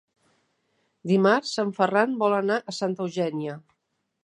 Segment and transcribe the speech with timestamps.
[1.11, 3.61] Dimarts en Ferran vol anar a Santa Eugènia.